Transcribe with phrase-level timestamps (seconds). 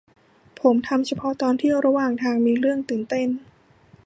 [0.61, 3.29] ผมทำเฉพาะตอนที่ระหว่างทางมีเรื่องตื่นเต้น